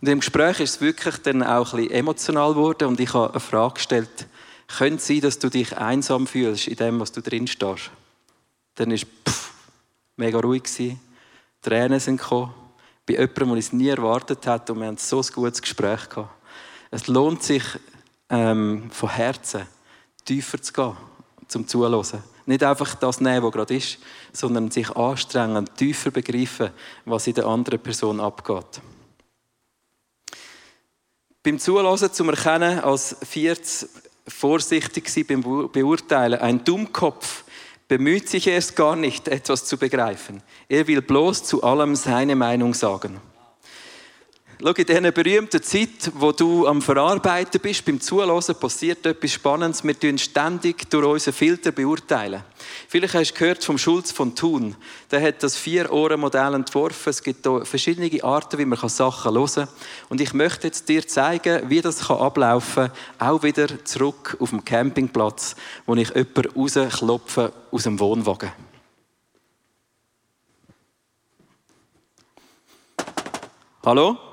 [0.00, 3.30] Und im Gespräch ist es wirklich dann auch ein bisschen emotional geworden und ich habe
[3.30, 4.26] eine Frage gestellt.
[4.68, 7.90] Könnte es sein, dass du dich einsam fühlst in dem, was du drin stehst?
[8.74, 9.06] Dann war es
[10.16, 10.64] mega ruhig.
[10.64, 11.00] Gewesen.
[11.62, 12.52] Tränen sind gekommen.
[13.06, 16.30] Bei jemandem, der es nie erwartet hat und wir haben so ein gutes Gespräch gehabt.
[16.90, 17.62] Es lohnt sich,
[18.28, 19.66] ähm, von Herzen
[20.24, 20.96] tiefer zu gehen,
[21.46, 22.22] zum Zuhören.
[22.46, 23.98] Nicht einfach das nehmen, was gerade ist,
[24.32, 26.70] sondern sich anstrengen, tiefer begreifen,
[27.04, 28.80] was in der anderen Person abgeht.
[31.46, 33.88] Beim Zulassen zum Erkennen als viertes
[34.26, 36.40] vorsichtig sein beim Beurteilen.
[36.40, 37.44] Ein Dummkopf
[37.86, 40.42] bemüht sich erst gar nicht, etwas zu begreifen.
[40.68, 43.20] Er will bloß zu allem seine Meinung sagen.
[44.58, 49.84] Schau, in dieser berühmten Zeit, wo du am Verarbeiten bist, beim Zuhören, passiert etwas Spannendes.
[49.84, 52.42] Wir tun ständig durch unseren Filter beurteilen.
[52.88, 54.74] Vielleicht hast du gehört vom Schulz von Thun.
[55.10, 57.10] Der hat das Vier-Ohren-Modell entworfen.
[57.10, 59.68] Es gibt verschiedene Arten, wie man Sachen hören kann.
[60.08, 62.88] Und ich möchte jetzt dir zeigen, wie das ablaufen
[63.18, 63.28] kann.
[63.28, 68.50] Auch wieder zurück auf dem Campingplatz, wo ich jemanden rausklopfe aus dem Wohnwagen.
[73.84, 74.25] Hallo?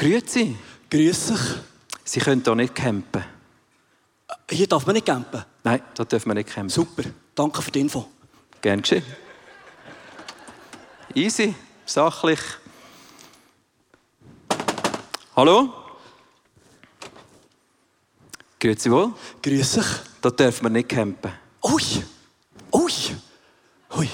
[0.00, 0.56] Grüezi.
[0.88, 1.40] Grüß dich.
[2.04, 3.22] Sie können hier nicht campen.
[4.48, 5.44] Hier darf man nicht campen?
[5.62, 6.70] Nein, da dürfen wir nicht campen.
[6.70, 7.02] Super,
[7.34, 8.08] danke für die Info.
[8.62, 9.04] Gern geschehen.
[11.14, 12.40] Easy, sachlich.
[15.36, 15.70] Hallo?
[18.58, 19.12] Grüezi wohl.
[19.42, 19.86] Grüß dich.
[20.22, 21.30] Da dürfen wir nicht campen.
[21.62, 21.82] Ui,
[22.72, 22.92] ui,
[23.98, 24.08] ui.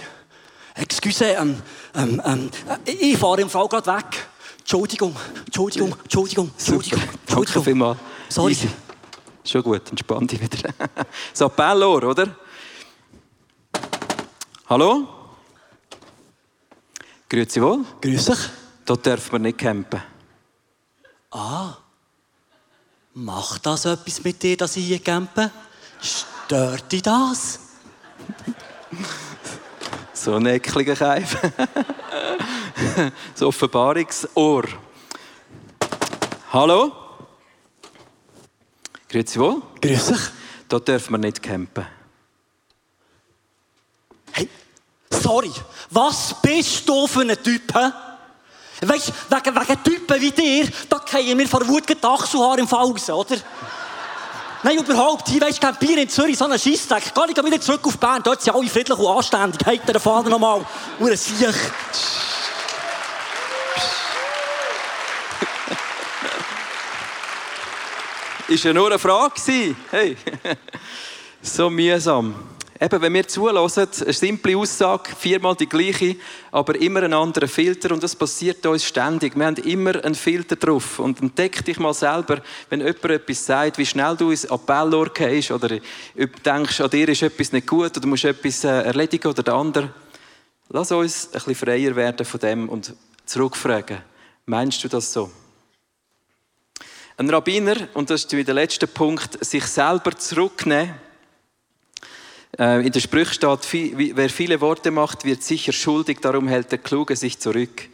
[0.74, 1.62] Excuse, ähm,
[1.94, 2.50] ähm, ähm,
[2.84, 4.25] ich fahre im Fall gerade weg.
[4.66, 7.00] Entschuldigung, Entschuldigung, Entschuldigung, Entschuldigung.
[7.24, 7.98] Danke vielmals.
[8.28, 8.50] Sorry.
[8.50, 8.68] Easy.
[9.44, 10.74] Schon gut, entspann dich wieder.
[11.32, 12.36] so, Appellor, oder?
[14.68, 15.06] Hallo?
[17.28, 17.84] Grüezi wohl.
[18.00, 18.38] Grüß dich.
[18.84, 20.02] Da darf man nicht campen.
[21.30, 21.76] Ah.
[23.14, 25.52] Macht das etwas mit dir, dass ich hier campe?
[26.00, 27.60] Stört dich das?
[30.12, 31.36] so ein ekliger Keif.
[33.32, 34.64] das Offenbarungsohr.
[36.52, 36.92] Hallo?
[39.08, 39.62] Grüezi wohl.
[39.80, 40.20] Grüß dich.
[40.68, 41.86] da dürfen wir nicht campen.
[44.32, 44.48] Hey,
[45.10, 45.52] sorry,
[45.90, 47.72] was bist du für ein Typ?
[47.72, 48.86] He?
[48.86, 52.68] Weißt du, wegen, wegen Typen wie dir, da fallen wir vor Wut die Achselhaare im
[52.68, 53.36] Fall raus, oder?
[54.62, 55.28] Nein, überhaupt.
[55.28, 57.12] Hier, weißt du, Bier in Zürich, so ein Scheissdreck.
[57.14, 58.22] Geh ich wieder zurück auf Bern.
[58.22, 59.64] Dort sind alle friedlich und anständig.
[59.64, 60.66] Halt den Vater nochmal.
[60.98, 61.54] Nur ein Siech.
[68.48, 69.34] Ist ja nur eine Frage
[69.90, 70.16] Hey.
[71.42, 72.32] so mühsam.
[72.80, 76.14] Eben, wenn wir zulassen, eine simple Aussage, viermal die gleiche,
[76.52, 79.34] aber immer einen anderen Filter und das passiert uns ständig.
[79.34, 83.78] Wir haben immer einen Filter drauf und entdeck dich mal selber, wenn jemand etwas sagt,
[83.78, 85.80] wie schnell du ins Appellrohr gehst oder
[86.14, 89.54] denkst, an dir ist etwas nicht gut oder du musst etwas äh, erledigen oder der
[89.54, 89.90] andere.
[90.68, 94.02] Lass uns ein bisschen freier werden von dem und zurückfragen,
[94.44, 95.30] meinst du das so?
[97.18, 100.94] Ein Rabbiner, und das ist der letzte Punkt, sich selber zurücknehmen,
[102.58, 106.78] äh, in der Sprüche steht, wer viele Worte macht, wird sicher schuldig, darum hält der
[106.78, 107.88] Kluge sich zurück.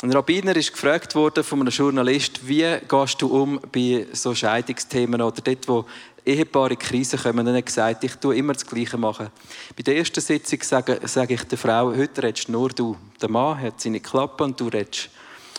[0.00, 5.20] Ein Rabbiner ist gefragt worden von einem Journalist, wie gehst du um bei so Scheidungsthemen
[5.20, 5.84] oder dort, wo
[6.24, 7.40] Ehepaare in Krisen kommen.
[7.40, 9.30] Und er hat gesagt, ich tue immer das Gleiche machen.
[9.76, 12.96] Bei der ersten Sitzung sage, sage ich der Frau, heute redest nur du.
[13.20, 15.10] Der Mann hat seine Klappe und du redest.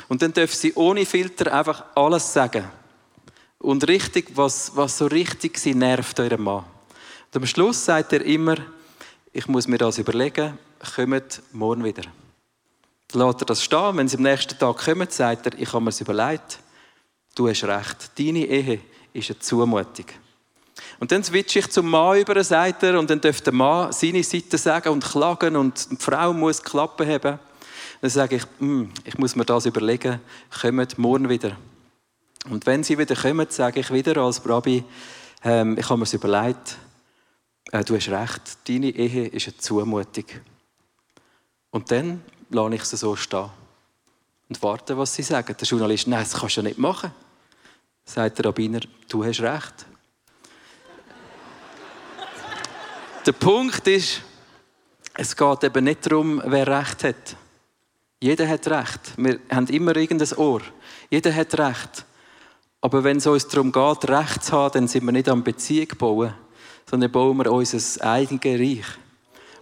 [0.07, 2.63] Und dann darf sie ohne Filter einfach alles sagen.
[3.63, 6.65] Und richtig, was, was so richtig sie nervt eurem Mann.
[7.27, 8.57] Und am Schluss sagt er immer,
[9.31, 10.59] ich muss mir das überlegen,
[10.95, 12.03] kommt morgen wieder.
[13.13, 15.91] Lässt er das stehen, wenn sie am nächsten Tag kommen, sagt er, ich habe mir
[15.91, 16.59] es überlegt,
[17.35, 18.81] du hast recht, deine Ehe
[19.13, 20.07] ist eine Zumutung.
[20.99, 24.23] Und dann switche ich zum Mann über, sagt er, und dann dürfte der Mann seine
[24.23, 27.39] Seite sagen und klagen und die Frau muss Klappen haben.
[28.01, 30.19] Dann sage ich, hm, ich muss mir das überlegen,
[30.61, 31.55] kommt morgen wieder.
[32.49, 34.83] Und wenn sie wieder kommen, sage ich wieder als Rabbi,
[35.43, 36.77] ähm, ich habe mir überlegt,
[37.71, 40.25] äh, du hast recht, deine Ehe ist eine Zumutung.
[41.71, 43.49] Und dann lasse ich sie so stehen
[44.49, 45.55] und warte, was sie sagen.
[45.59, 47.11] Der Journalist, nein, das kannst du nicht machen.
[48.05, 49.73] Sagt der Rabbiner, du hast recht.
[53.25, 54.21] der Punkt ist,
[55.15, 57.35] es geht eben nicht darum, wer Recht hat.
[58.19, 59.13] Jeder hat Recht.
[59.17, 60.61] Wir haben immer irgendein Ohr.
[61.09, 62.05] Jeder hat Recht.
[62.83, 65.87] Aber wenn es uns darum geht, Recht zu haben, dann sind wir nicht am Beziehung
[65.97, 66.33] bauen,
[66.85, 68.85] sondern bauen wir unser eigenes Reich.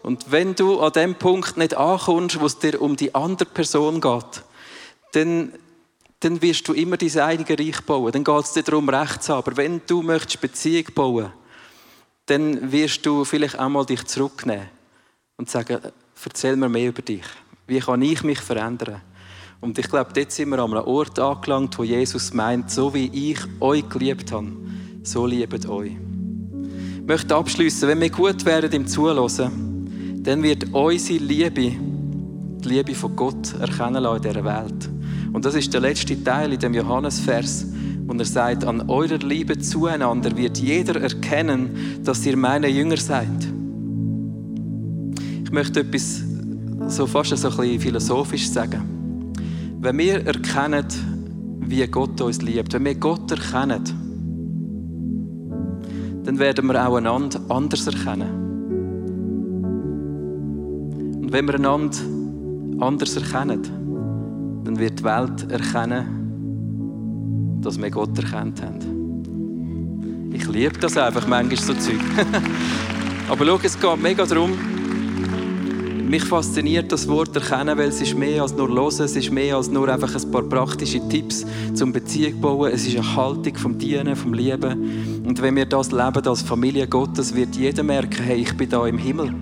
[0.02, 4.02] Und wenn du an dem Punkt nicht ankommst, wo es dir um die andere Person
[4.02, 4.44] geht,
[5.12, 5.54] dann,
[6.22, 8.12] dann wirst du immer dein eigenes Reich bauen.
[8.12, 9.46] Dann geht es dir darum, Recht zu haben.
[9.46, 11.32] Aber wenn du möchtest Beziehung bauen
[12.26, 14.70] dann wirst du vielleicht einmal dich zurücknehmen
[15.38, 15.80] und sagen,
[16.24, 17.26] erzähl mir mehr über dich.
[17.68, 19.02] Wie kann ich mich verändern?
[19.62, 23.32] Und ich glaube, dort sind wir an einem Ort angelangt, wo Jesus meint, so wie
[23.32, 24.48] ich euch geliebt habe,
[25.04, 25.92] so liebt euch
[27.12, 31.74] möchte abschließen, wenn wir gut werden im Zuhören, dann wird unsere Liebe
[32.64, 34.90] die Liebe von Gott erkennen lassen in dieser Welt.
[35.34, 37.66] Und das ist der letzte Teil in dem Johannesvers,
[38.06, 43.28] wo er sagt, an eurer Liebe zueinander wird jeder erkennen, dass ihr meine Jünger seid.
[45.44, 46.22] Ich möchte etwas
[46.88, 49.01] so fast so ein bisschen philosophisch sagen.
[49.84, 50.86] Wenn wir erkennen,
[51.62, 53.82] wie Gott uns liebt, wenn wir Gott erkennen,
[56.24, 58.30] dann werden wir auch einander anders erkennen.
[61.24, 61.98] Und wenn wir einander
[62.80, 63.64] anders erkennen,
[64.66, 70.30] dann wird die Welt erkennen, dass wir Gott erkannt haben.
[70.32, 71.98] Ich liebe das einfach manchmal so Zeug.
[73.30, 74.52] Aber schau, es geht mega darum,
[76.12, 79.56] mich fasziniert das Wort erkennen, weil es ist mehr als nur hören, es ist mehr
[79.56, 82.70] als nur einfach ein paar praktische Tipps zum Beziehung bauen.
[82.74, 85.24] Es ist eine Haltung vom Dienen, vom Lieben.
[85.26, 88.86] Und wenn wir das leben als Familie Gottes, wird jeder merken, hey, ich bin da
[88.88, 89.34] im Himmel.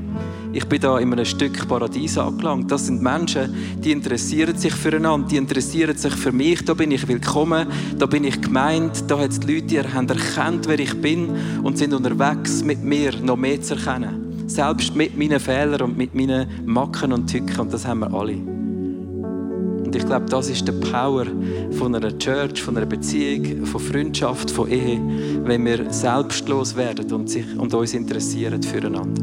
[0.54, 2.72] Ich bin da in einem Stück Paradies angelangt.
[2.72, 6.64] Das sind Menschen, die interessieren sich füreinander, die interessieren sich für mich.
[6.66, 10.68] Da bin ich willkommen, da bin ich gemeint, da hat es Leute, die haben erkannt,
[10.68, 11.30] wer ich bin
[11.64, 14.29] und sind unterwegs mit mir noch mehr zu erkennen.
[14.50, 17.60] Selbst mit meinen Fehlern und mit meinen Macken und Tücken.
[17.60, 18.34] Und das haben wir alle.
[18.34, 21.26] Und ich glaube, das ist die Power
[21.72, 25.00] von einer Church, von einer Beziehung, von Freundschaft, von Ehe,
[25.44, 29.22] wenn wir selbstlos werden und, sich, und uns interessieren füreinander.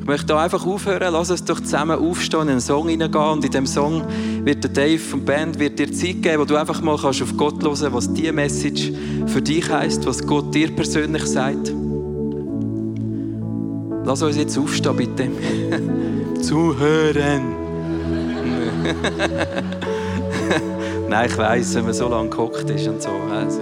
[0.00, 1.12] Ich möchte da einfach aufhören.
[1.12, 3.24] Lass uns doch zusammen aufstehen, in einen Song hineingehen.
[3.24, 4.02] Und in dem Song
[4.44, 7.36] wird der Dave vom Band wird dir Zeit geben, wo du einfach mal kannst auf
[7.36, 8.92] Gott hören was diese Message
[9.26, 11.72] für dich heißt, was Gott dir persönlich sagt.
[14.04, 15.30] Lass uns jetzt aufstehen, bitte.
[16.40, 17.60] Zuhören.
[21.08, 23.10] Nein, ich weiss, wenn man so lange gehockt ist und so.
[23.32, 23.60] Also,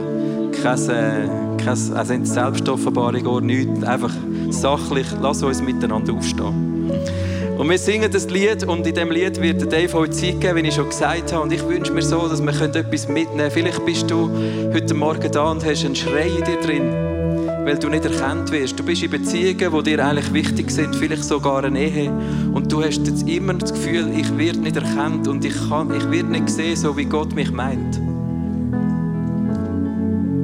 [0.62, 3.82] kein, äh, keine also Selbstoffenbarung oder nichts.
[3.82, 4.12] Einfach
[4.50, 6.92] sachlich, lass uns miteinander aufstehen.
[7.58, 10.68] Und wir singen das Lied und in diesem Lied wird Dave heute Zeit geben, wie
[10.68, 11.42] ich schon gesagt habe.
[11.42, 13.50] Und ich wünsche mir so, dass wir etwas mitnehmen können.
[13.50, 14.30] Vielleicht bist du
[14.72, 17.07] heute Morgen da und hast einen Schrei in dir drin,
[17.68, 18.78] weil du nicht erkannt wirst.
[18.78, 22.10] Du bist in Beziehungen, die dir eigentlich wichtig sind, vielleicht sogar eine Ehe.
[22.54, 26.10] Und du hast jetzt immer das Gefühl, ich werde nicht erkannt und ich, kann, ich
[26.10, 28.00] werde nicht gesehen, so wie Gott mich meint.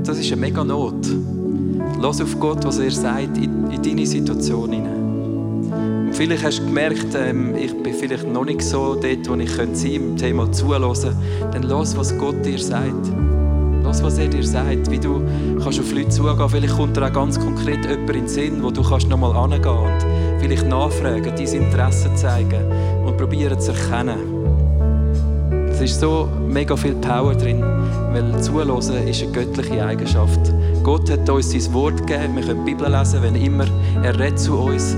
[0.06, 1.06] Das ist eine mega Not.
[1.98, 6.10] Lass auf Gott, was er sagt, in, in deine Situation hinein.
[6.12, 9.72] Vielleicht hast du gemerkt, ähm, ich bin vielleicht noch nicht so dort, wo ich sein
[9.72, 11.16] könnte, im Thema zulassen.
[11.52, 13.10] Dann lass, was Gott dir sagt.
[13.94, 14.90] Lass, was er dir sagt.
[14.90, 15.22] Wie du
[15.62, 16.48] kannst auf Leute zugehen.
[16.48, 19.30] Vielleicht kommt dir auch ganz konkret jemand in den Sinn, wo du kannst noch mal
[19.36, 22.72] angehen und vielleicht nachfragen, dein Interesse zeigen
[23.06, 24.18] und probieren zu erkennen.
[25.70, 30.40] Es ist so mega viel Power drin, weil zulassen ist eine göttliche Eigenschaft.
[30.82, 32.34] Gott hat uns sein Wort gegeben.
[32.34, 33.66] Wir können die Bibel lesen, wenn immer
[34.02, 34.96] er redet zu uns.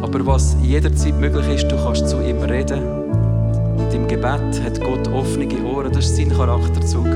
[0.00, 2.82] Aber was jederzeit möglich ist, du kannst zu ihm reden.
[3.76, 5.92] Und im Gebet hat Gott offene Ohren.
[5.92, 7.08] Das ist sein Charakterzug.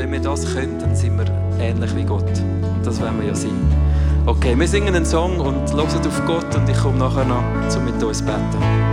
[0.00, 1.26] Wenn wir das können, dann sind wir
[1.60, 2.24] ähnlich wie Gott.
[2.24, 3.50] Und das wollen wir ja sein.
[4.24, 7.44] Okay, wir singen einen Song und hören auf Gott und ich komme nachher noch,
[7.76, 8.89] um mit uns zu beten.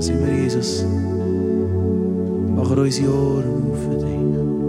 [0.00, 0.82] Sieh mir Jesus,
[2.56, 4.59] mach er uns Jahren auf für dich.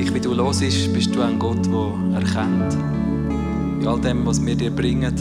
[0.00, 2.74] Gleich wie du los bist, bist du ein Gott, der erkennt.
[3.80, 5.14] In all dem, was wir dir bringen,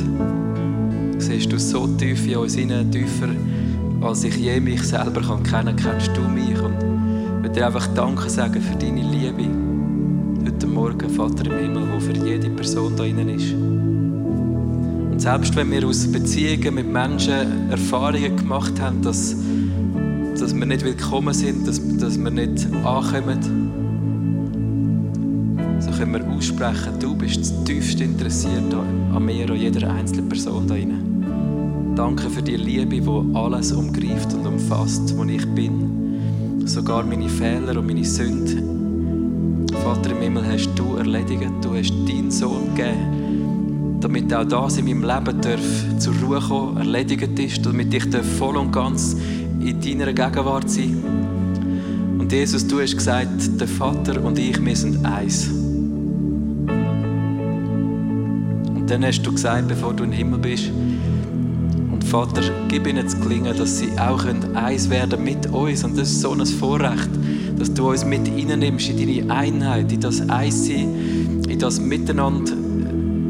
[1.17, 3.29] siehst du so tief in uns hinein, tiefer,
[4.01, 6.57] als ich je mich selber kann kennen kennst du mich.
[6.61, 9.49] Und ich will dir einfach Danke sagen für deine Liebe.
[10.45, 13.53] Heute Morgen, Vater im Himmel, wo für jede Person da drinnen ist.
[13.53, 19.35] Und selbst wenn wir aus Beziehungen mit Menschen Erfahrungen gemacht haben, dass,
[20.39, 23.78] dass wir nicht willkommen sind, dass, dass wir nicht ankommen,
[25.79, 30.73] so können wir aussprechen, du bist tiefst interessiert an mir, an jeder einzelnen Person da
[30.73, 31.93] drin.
[31.95, 36.65] Danke für die Liebe, die alles umgreift und umfasst, wo ich bin.
[36.65, 39.67] Sogar meine Fehler und meine Sünden.
[39.83, 43.19] Vater im Himmel hast du erledigt, du hast deinen Sohn gegeben
[44.01, 48.05] damit auch das in meinem Leben darf zur Ruhe kommen, erledigt ist, damit ich
[48.37, 49.15] voll und ganz
[49.59, 51.03] in deiner Gegenwart sein
[52.17, 55.49] Und Jesus, du hast gesagt, der Vater und ich, wir sind eins.
[58.89, 60.71] Dann hast du gesagt, bevor du im Himmel bist,
[61.91, 64.25] und Vater, gib ihnen zu gelingen, dass sie auch
[64.55, 65.83] eins werden mit uns.
[65.83, 67.09] Und das ist so ein Vorrecht,
[67.57, 72.53] dass du uns mit reinnimmst in deine Einheit, in das Eissein, in das Miteinander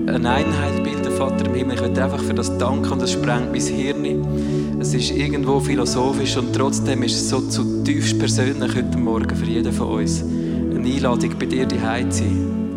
[0.07, 1.76] eine Einheit bilden, Vater im Himmel.
[1.76, 4.80] Ich möchte einfach für das danken und das sprengt mein Hirn.
[4.80, 9.74] Es ist irgendwo philosophisch und trotzdem ist es so zutiefst persönlich heute Morgen für jeden
[9.74, 10.24] von uns.
[10.24, 12.68] Eine Einladung bei dir die zu sein.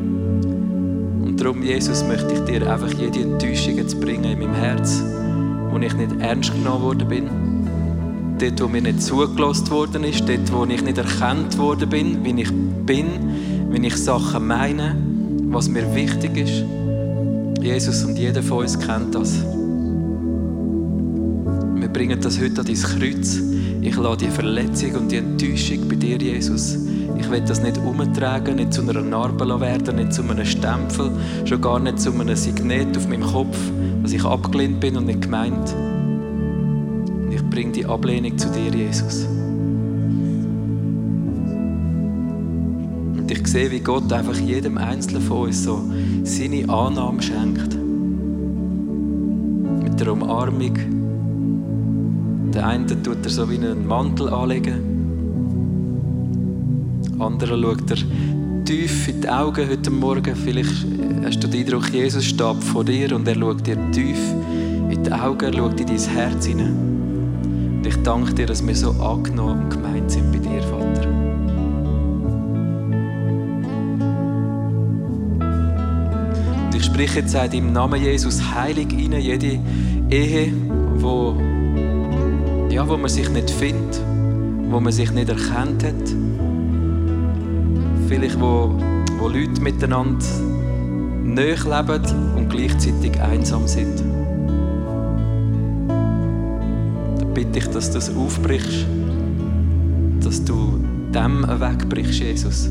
[1.43, 5.03] Darum, Jesus, möchte ich dir einfach jede Enttäuschung jetzt bringen in meinem Herz,
[5.71, 7.29] wo ich nicht ernst genommen worden bin.
[8.39, 12.43] Dort, wo mir nicht zugelassen worden ist, dort, wo ich nicht erkannt worden bin, wie
[12.43, 12.53] ich
[12.87, 13.07] bin,
[13.71, 14.97] wie ich Sachen meine,
[15.49, 16.63] was mir wichtig ist.
[17.61, 19.45] Jesus und jeder von uns kennt das.
[21.75, 23.41] Wir bringen das heute an dein Kreuz.
[23.81, 26.79] Ich lade die Verletzung und die Enttäuschung bei dir, Jesus.
[27.19, 31.11] Ich will das nicht umtragen, nicht zu einer Narbe werden, nicht zu einem Stempel,
[31.45, 33.59] schon gar nicht zu einem Signet auf meinem Kopf,
[34.03, 35.75] dass ich abgelehnt bin und nicht gemeint.
[37.31, 39.27] Ich bringe die Ablehnung zu dir, Jesus.
[43.17, 45.83] Und ich sehe, wie Gott einfach jedem Einzelnen von uns so
[46.25, 47.77] seine Annahme schenkt.
[49.83, 50.75] Mit der Umarmung.
[52.53, 54.92] Der eine tut er so wie einen Mantel anlegen.
[57.23, 57.99] Der andere schaut er
[58.65, 60.35] tief in die Augen heute Morgen.
[60.35, 60.85] Vielleicht
[61.25, 64.19] hast du den Eindruck, Jesus steht vor dir und er schaut dir tief
[64.91, 67.77] in die Augen, er schaut in dein Herz hinein.
[67.77, 71.09] Und ich danke dir, dass wir so angenommen und gemeint sind bei dir, Vater.
[76.65, 79.61] Und ich spreche jetzt in deinem Namen Jesus heilig rein, jede
[80.11, 80.53] Ehe,
[80.97, 81.37] wo,
[82.69, 84.03] ja, wo man sich nicht findet,
[84.71, 86.32] wo man sich nicht erkannt hat.
[88.13, 88.71] Vielleicht wo,
[89.19, 90.27] wo Leute miteinander
[91.25, 94.05] näher leben und gleichzeitig einsam sind.
[97.19, 98.85] Da bitte ich, dass du das aufbrichst,
[100.21, 100.79] dass du
[101.15, 102.69] dem wegbrichst, Jesus.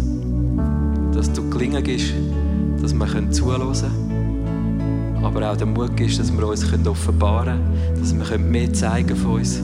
[1.12, 2.14] Dass du gelingen gibst,
[2.80, 8.30] dass wir zuhören können, aber auch der Mut ist, dass wir uns offenbaren können, dass
[8.30, 9.60] wir mehr zeigen von uns.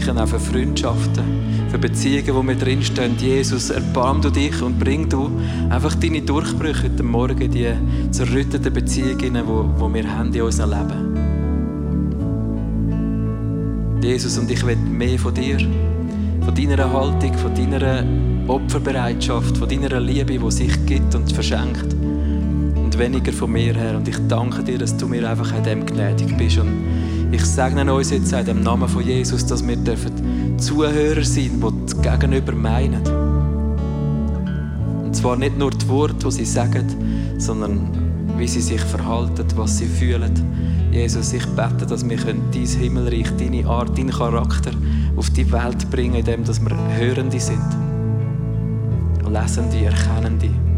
[0.00, 1.24] Gleiche auch für Freundschaften,
[1.68, 3.16] für Beziehungen, wo wir drinstehen.
[3.18, 5.30] Jesus, erbarm du dich und bring du
[5.68, 7.66] einfach deine Durchbrüche heute Morgen, die
[8.10, 11.18] zerrütteten Beziehungen, die wir haben in unserem Leben.
[14.02, 18.04] Jesus, und ich will mehr von dir, von deiner Haltung, von deiner
[18.48, 21.92] Opferbereitschaft, von deiner Liebe, die sich gibt und verschenkt.
[21.92, 23.96] Und weniger von mir her.
[23.96, 26.58] Und ich danke dir, dass du mir einfach in dem gnädig bist.
[26.58, 26.72] Und
[27.32, 31.86] ich segne uns jetzt in dem Namen von Jesus, dass wir dürfen Zuhörer sein, die
[31.86, 33.06] das Gegenüber meinen.
[35.04, 36.86] Und zwar nicht nur die Worte, die sie sagen,
[37.38, 37.88] sondern
[38.36, 40.32] wie sie sich verhalten, was sie fühlen.
[40.90, 44.72] Jesus, ich bete, dass wir dein Himmelreich, deine Art, deinen Charakter
[45.16, 47.60] auf die Welt bringen, indem wir Hörende sind.
[49.28, 50.69] Lesende, Erkennende.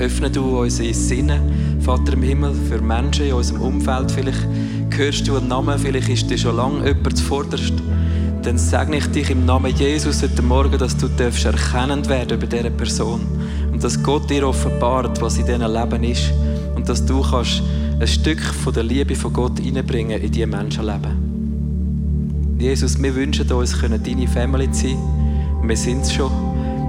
[0.00, 1.40] Öffne du unsere Sinne,
[1.80, 4.10] Vater im Himmel, für Menschen in unserem Umfeld.
[4.10, 4.46] Vielleicht
[4.90, 7.74] hörst du einen Namen, vielleicht ist dir schon lange jemand zuvorderst.
[8.42, 12.70] Dann segne ich dich im Namen Jesus heute Morgen, dass du erkennend werden über diese
[12.70, 13.20] Person.
[13.72, 16.32] Und dass Gott dir offenbart, was in diesem Leben ist.
[16.76, 17.62] Und dass du kannst
[18.00, 22.56] ein Stück von der Liebe von Gott hineinbringen in diese Menschenleben.
[22.58, 24.98] Jesus, wir wünschen uns, deine Family zu sein.
[25.66, 26.43] Wir sind es schon.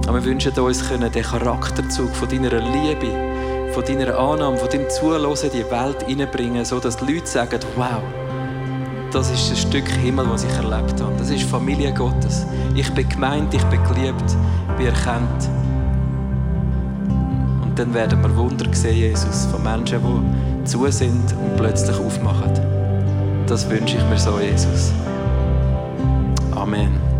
[0.06, 5.24] Aber wir wünschen uns, den Charakterzug von deiner Liebe, von deiner Annahme, von deinem Zuhören
[5.24, 8.00] in die Welt hineinbringen, sodass die Leute sagen, wow,
[9.12, 11.12] das ist ein Stück Himmel, das ich erlebt habe.
[11.18, 12.46] Das ist Familie Gottes.
[12.74, 14.36] Ich bin gemeint, ich bin geliebt,
[14.76, 15.48] bin erkannt.
[17.62, 22.52] Und dann werden wir Wunder sehen, Jesus, von Menschen, die zu sind und plötzlich aufmachen.
[23.46, 24.92] Das wünsche ich mir so, Jesus.
[26.54, 27.15] Amen.